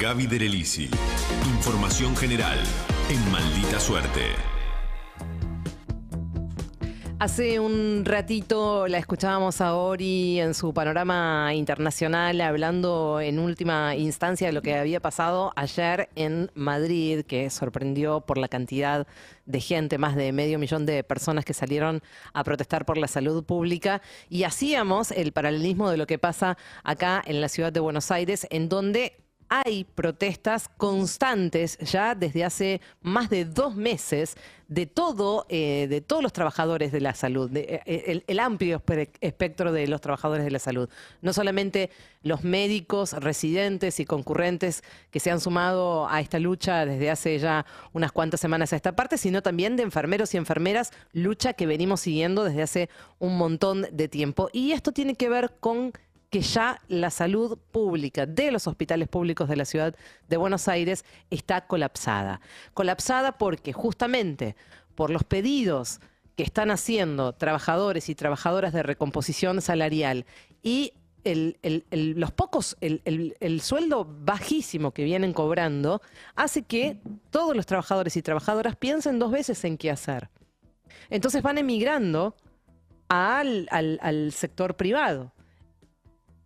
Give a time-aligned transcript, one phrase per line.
[0.00, 0.90] Gaby Derelisi.
[1.46, 2.58] Información general
[3.08, 4.22] en Maldita Suerte.
[7.20, 14.48] Hace un ratito la escuchábamos a Ori en su panorama internacional hablando en última instancia
[14.48, 19.06] de lo que había pasado ayer en Madrid, que sorprendió por la cantidad
[19.46, 23.44] de gente, más de medio millón de personas que salieron a protestar por la salud
[23.44, 24.02] pública.
[24.28, 28.48] Y hacíamos el paralelismo de lo que pasa acá en la ciudad de Buenos Aires,
[28.50, 34.36] en donde hay protestas constantes ya desde hace más de dos meses
[34.68, 38.82] de todo, eh, de todos los trabajadores de la salud, de, eh, el, amplio
[39.20, 40.88] espectro de los trabajadores de la salud.
[41.20, 41.90] No solamente
[42.22, 47.66] los médicos, residentes y concurrentes que se han sumado a esta lucha desde hace ya
[47.92, 52.00] unas cuantas semanas a esta parte, sino también de enfermeros y enfermeras, lucha que venimos
[52.00, 54.48] siguiendo desde hace un montón de tiempo.
[54.52, 55.92] Y esto tiene que ver con
[56.34, 59.94] que ya la salud pública de los hospitales públicos de la ciudad
[60.28, 62.40] de Buenos Aires está colapsada.
[62.72, 64.56] Colapsada porque justamente
[64.96, 66.00] por los pedidos
[66.34, 70.26] que están haciendo trabajadores y trabajadoras de recomposición salarial
[70.60, 76.02] y los pocos, el, sueldo bajísimo que vienen cobrando,
[76.34, 76.98] hace que
[77.30, 80.30] todos los trabajadores y trabajadoras piensen dos veces en qué hacer.
[81.10, 82.34] Entonces van emigrando
[83.08, 85.33] al sector privado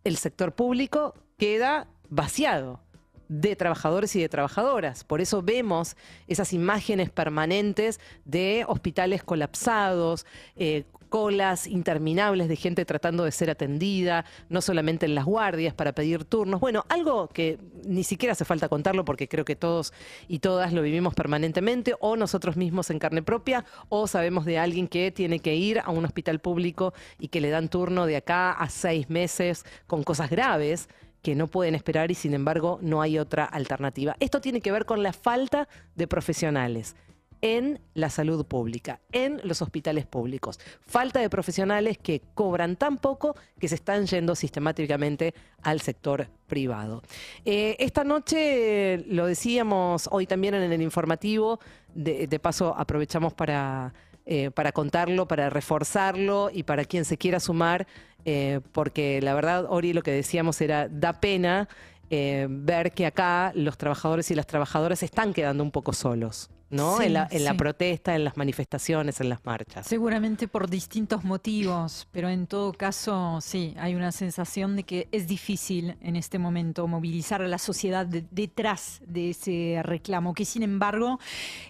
[0.09, 2.81] el sector público queda vaciado
[3.29, 5.05] de trabajadores y de trabajadoras.
[5.05, 10.27] Por eso vemos esas imágenes permanentes de hospitales colapsados,
[10.57, 15.93] eh, colas interminables de gente tratando de ser atendida, no solamente en las guardias para
[15.93, 16.61] pedir turnos.
[16.61, 19.93] Bueno, algo que ni siquiera hace falta contarlo porque creo que todos
[20.29, 24.89] y todas lo vivimos permanentemente, o nosotros mismos en carne propia, o sabemos de alguien
[24.89, 28.53] que tiene que ir a un hospital público y que le dan turno de acá
[28.53, 30.89] a seis meses con cosas graves
[31.23, 34.17] que no pueden esperar y sin embargo no hay otra alternativa.
[34.21, 36.97] Esto tiene que ver con la falta de profesionales
[37.41, 40.59] en la salud pública, en los hospitales públicos.
[40.81, 47.03] Falta de profesionales que cobran tan poco que se están yendo sistemáticamente al sector privado.
[47.45, 51.61] Eh, esta noche, lo decíamos hoy también en el informativo,
[51.95, 53.93] de, paso aprovechamos para,
[54.31, 57.87] eh, para contarlo, para reforzarlo y para quien se quiera sumar,
[58.25, 61.69] eh, porque la verdad, Ori, lo que decíamos era, da pena
[62.11, 66.49] ver que acá los trabajadores y las trabajadoras están quedando un poco solos.
[66.71, 67.01] ¿No?
[67.01, 69.87] en, la, protesta, en las manifestaciones, en las marchas.
[69.87, 75.27] Seguramente por distintos motivos, pero en todo caso, sí, hay una sensación de que es
[75.27, 81.19] difícil en este momento movilizar a la sociedad detrás de ese reclamo, que sin embargo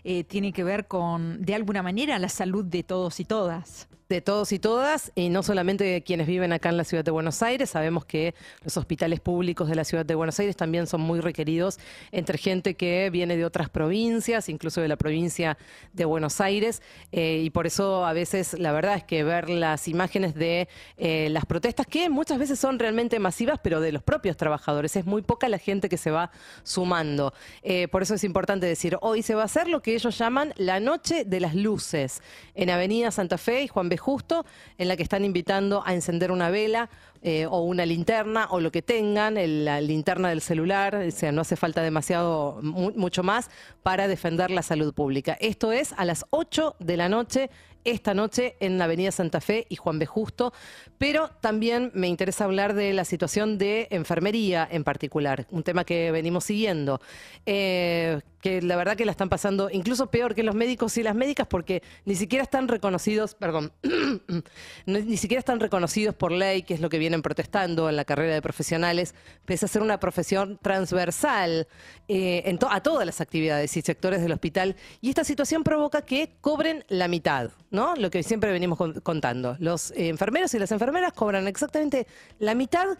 [0.04, 4.22] eh, tiene que ver con, de alguna manera, la salud de todos y todas de
[4.22, 7.42] todos y todas, y no solamente de quienes viven acá en la ciudad de Buenos
[7.42, 7.68] Aires.
[7.68, 11.78] Sabemos que los hospitales públicos de la ciudad de Buenos Aires también son muy requeridos
[12.10, 15.58] entre gente que viene de otras provincias, incluso de la provincia
[15.92, 16.80] de Buenos Aires,
[17.12, 21.28] eh, y por eso a veces la verdad es que ver las imágenes de eh,
[21.30, 25.20] las protestas, que muchas veces son realmente masivas, pero de los propios trabajadores, es muy
[25.20, 26.30] poca la gente que se va
[26.62, 27.34] sumando.
[27.62, 30.54] Eh, por eso es importante decir, hoy se va a hacer lo que ellos llaman
[30.56, 32.22] la Noche de las Luces,
[32.54, 34.46] en Avenida Santa Fe y Juan B justo,
[34.78, 36.88] en la que están invitando a encender una vela
[37.22, 41.42] eh, o una linterna o lo que tengan, la linterna del celular, o sea, no
[41.42, 43.50] hace falta demasiado, mucho más
[43.82, 45.36] para defender la salud pública.
[45.40, 47.50] Esto es a las 8 de la noche
[47.84, 50.06] esta noche en la Avenida Santa Fe y Juan B.
[50.06, 50.52] Justo,
[50.98, 56.10] pero también me interesa hablar de la situación de enfermería en particular, un tema que
[56.10, 57.00] venimos siguiendo.
[57.46, 61.14] Eh, que la verdad que la están pasando incluso peor que los médicos y las
[61.14, 63.72] médicas porque ni siquiera están reconocidos, perdón,
[64.86, 68.34] ni siquiera están reconocidos por ley, que es lo que vienen protestando en la carrera
[68.34, 71.66] de profesionales, pese a ser una profesión transversal
[72.06, 74.76] eh, a todas las actividades y sectores del hospital.
[75.00, 77.94] Y esta situación provoca que cobren la mitad, ¿no?
[77.96, 79.56] Lo que siempre venimos contando.
[79.58, 82.06] Los enfermeros y las enfermeras cobran exactamente
[82.38, 82.96] la mitad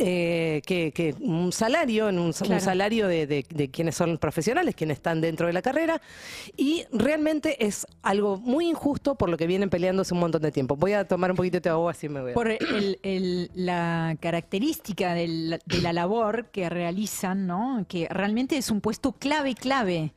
[0.00, 5.52] eh, que, un salario, en un, salario de, quienes son profesionales, quienes están dentro de
[5.52, 6.00] la carrera,
[6.56, 10.76] y realmente es algo muy injusto por lo que vienen peleándose un montón de tiempo.
[10.76, 12.32] Voy a tomar un poquito de agua, así me voy.
[12.32, 12.56] Por
[13.54, 17.84] la característica de la labor que realizan, ¿no?
[17.88, 20.14] que realmente es un puesto clave, clave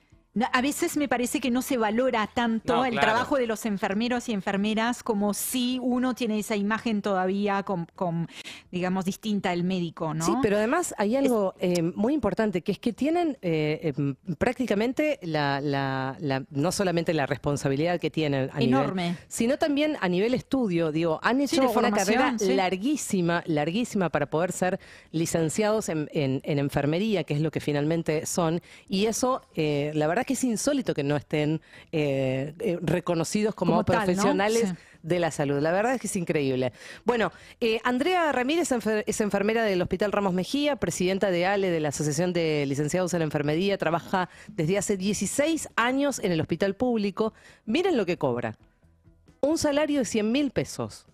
[0.51, 4.33] a veces me parece que no se valora tanto el trabajo de los enfermeros y
[4.33, 8.27] enfermeras como si uno tiene esa imagen todavía con,
[8.71, 10.25] digamos, distinta el médico, ¿no?
[10.25, 15.19] Sí, pero además hay algo eh, muy importante, que es que tienen eh, em, prácticamente
[15.21, 16.15] la,
[16.49, 19.17] no solamente la responsabilidad que tienen a Enorme.
[19.27, 24.79] sino también a nivel estudio, digo, han hecho una carrera larguísima, larguísima para poder ser
[25.11, 30.33] licenciados en, enfermería, que es lo que finalmente son, y eso, eh, la verdad que
[30.33, 34.73] es insólito que no estén eh, eh, reconocidos como, profesionales.
[35.03, 35.59] de la salud.
[35.59, 36.73] La verdad es que es increíble.
[37.05, 38.71] Bueno, eh, Andrea Ramírez
[39.05, 43.23] es enfermera del Hospital Ramos Mejía, presidenta de ALE, de la Asociación de Licenciados en
[43.23, 47.33] Enfermería, trabaja desde hace 16 años en el hospital público.
[47.65, 48.57] Miren lo que cobra.
[49.39, 51.07] Un salario de 100 mil pesos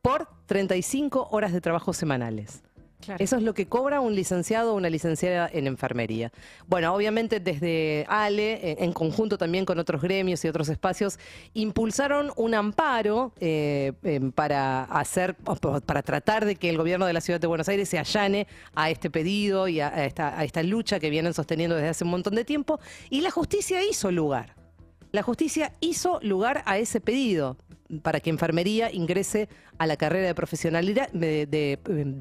[0.00, 2.62] por 35 horas de trabajo semanales.
[3.18, 6.32] Eso es lo que cobra un licenciado o una licenciada en enfermería.
[6.66, 11.18] Bueno, obviamente desde ALE, en conjunto también con otros gremios y otros espacios,
[11.54, 15.36] impulsaron un amparo eh, em, para hacer,
[15.86, 18.90] para tratar de que el gobierno de la ciudad de Buenos Aires se allane a
[18.90, 22.34] este pedido y a esta, a esta lucha que vienen sosteniendo desde hace un montón
[22.34, 22.80] de tiempo.
[23.10, 24.54] Y la justicia hizo lugar.
[25.12, 27.56] La justicia hizo lugar a ese pedido
[28.02, 29.48] para que enfermería ingrese
[29.78, 30.28] a la carrera de,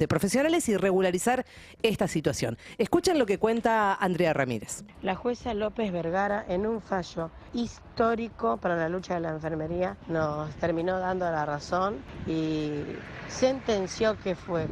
[0.08, 1.46] profesionales y regularizar
[1.81, 2.58] esta situación.
[2.78, 4.84] Escuchen lo que cuenta Andrea Ramírez.
[5.02, 10.54] La jueza López Vergara, en un fallo histórico para la lucha de la enfermería, nos
[10.56, 11.98] terminó dando la razón
[12.28, 12.84] y
[13.28, 14.68] sentenció que fue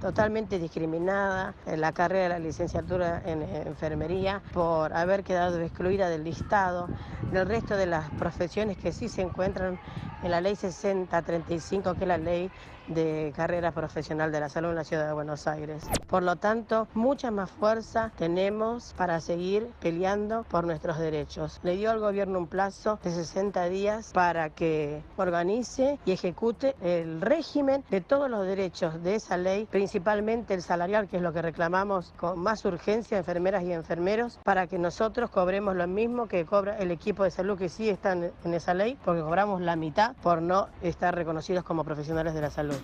[0.00, 6.24] totalmente discriminada en la carrera de la licenciatura en enfermería por haber quedado excluida del
[6.24, 6.88] listado
[7.32, 9.78] del resto de las profesiones que sí se encuentran
[10.22, 12.50] en la ley 6035, que es la ley
[12.90, 15.82] de carrera profesional de la salud en la ciudad de Buenos Aires.
[16.08, 21.60] Por lo tanto, mucha más fuerza tenemos para seguir peleando por nuestros derechos.
[21.62, 27.20] Le dio al gobierno un plazo de 60 días para que organice y ejecute el
[27.20, 31.42] régimen de todos los derechos de esa ley, principalmente el salarial, que es lo que
[31.42, 36.78] reclamamos con más urgencia enfermeras y enfermeros, para que nosotros cobremos lo mismo que cobra
[36.78, 40.42] el equipo de salud que sí están en esa ley, porque cobramos la mitad por
[40.42, 42.79] no estar reconocidos como profesionales de la salud.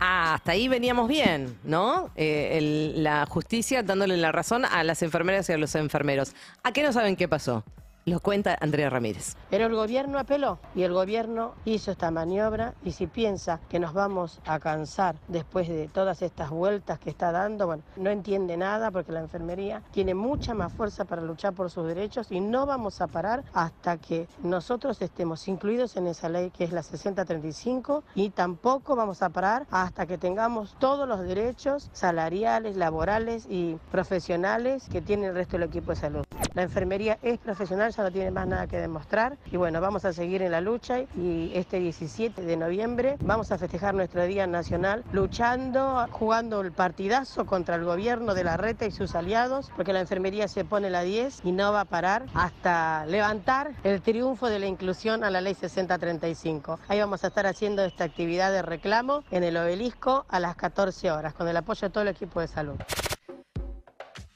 [0.00, 2.10] Ah, hasta ahí veníamos bien, ¿no?
[2.16, 6.34] Eh, la justicia dándole la razón a las enfermeras y a los enfermeros.
[6.62, 7.64] ¿A qué no saben qué pasó?
[8.06, 9.34] Lo cuenta Andrea Ramírez.
[9.48, 13.94] Pero el gobierno apeló y el gobierno hizo esta maniobra y si piensa que nos
[13.94, 18.90] vamos a cansar después de todas estas vueltas que está dando, bueno, no entiende nada
[18.90, 23.00] porque la enfermería tiene mucha más fuerza para luchar por sus derechos y no vamos
[23.00, 28.28] a parar hasta que nosotros estemos incluidos en esa ley que es la 6035 y
[28.30, 35.00] tampoco vamos a parar hasta que tengamos todos los derechos salariales, laborales y profesionales que
[35.00, 36.24] tiene el resto del equipo de salud.
[36.52, 40.12] La enfermería es profesional, ya no tiene más nada que demostrar y bueno, vamos a
[40.12, 45.04] seguir en la lucha y este 17 de noviembre vamos a festejar nuestro Día Nacional
[45.12, 50.00] luchando, jugando el partidazo contra el gobierno de la reta y sus aliados, porque la
[50.00, 54.58] enfermería se pone la 10 y no va a parar hasta levantar el triunfo de
[54.58, 56.80] la inclusión a la ley 6035.
[56.88, 61.10] Ahí vamos a estar haciendo esta actividad de reclamo en el obelisco a las 14
[61.10, 62.76] horas, con el apoyo de todo el equipo de salud.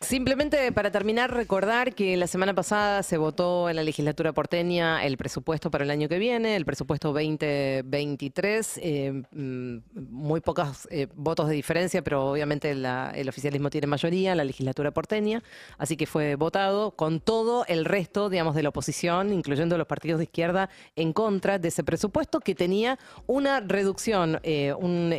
[0.08, 5.19] Simplemente para terminar, recordar que la semana pasada se votó en la legislatura porteña el
[5.19, 8.81] presupuesto para el año que viene, el presupuesto 2023.
[8.82, 14.38] Eh, mm, muy pocos eh, votos de diferencia, pero obviamente el oficialismo tiene mayoría en
[14.38, 15.43] la legislatura porteña,
[15.76, 20.20] así que fue votado con todo el resto, digamos, de la oposición, incluyendo los partidos
[20.20, 25.14] de izquierda, en contra de ese presupuesto que tenía una reducción, eh, un,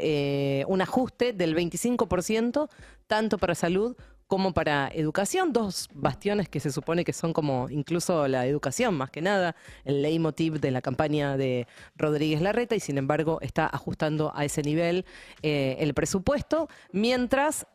[0.68, 2.70] un ajuste del 25%,
[3.06, 3.96] tanto para salud
[4.30, 9.10] como para educación, dos bastiones que se supone que son como incluso la educación más
[9.10, 9.56] que nada,
[9.86, 14.62] el leitmotiv de la campaña de Rodríguez Larreta y sin embargo está ajustando a ese
[14.62, 15.04] nivel
[15.42, 17.66] eh, el presupuesto, mientras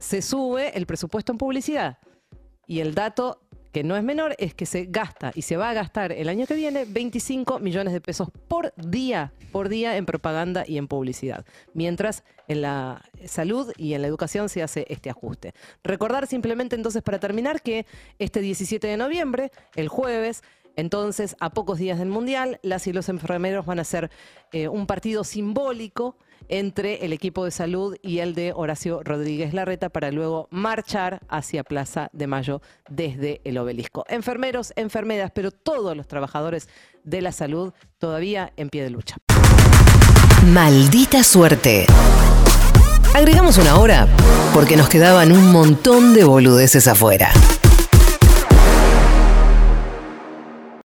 [0.00, 1.98] se sube el presupuesto en publicidad.
[2.66, 3.45] Y el dato
[3.76, 6.46] que no es menor es que se gasta y se va a gastar el año
[6.46, 11.44] que viene 25 millones de pesos por día, por día en propaganda y en publicidad,
[11.74, 15.52] mientras en la salud y en la educación se hace este ajuste.
[15.84, 17.84] Recordar simplemente entonces para terminar que
[18.18, 20.42] este 17 de noviembre, el jueves,
[20.76, 24.10] entonces, a pocos días del Mundial, las y los enfermeros van a hacer
[24.52, 26.16] eh, un partido simbólico
[26.48, 31.64] entre el equipo de salud y el de Horacio Rodríguez Larreta para luego marchar hacia
[31.64, 34.04] Plaza de Mayo desde el obelisco.
[34.08, 36.68] Enfermeros, enfermeras, pero todos los trabajadores
[37.04, 39.16] de la salud todavía en pie de lucha.
[40.52, 41.86] Maldita suerte.
[43.14, 44.06] Agregamos una hora
[44.52, 47.30] porque nos quedaban un montón de boludeces afuera.